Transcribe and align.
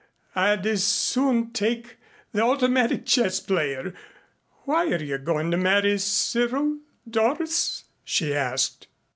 I'd 0.35 0.65
as 0.65 0.83
soon 0.83 1.51
take 1.51 1.97
the 2.31 2.41
automatic 2.41 3.05
chess 3.05 3.39
player. 3.39 3.93
Why 4.63 4.87
are 4.93 5.03
you 5.03 5.19
going 5.19 5.51
to 5.51 5.57
marry 5.57 5.99
Cyril, 5.99 6.79
Doris?" 7.07 7.83
she 8.03 8.33
asked. 8.33 8.87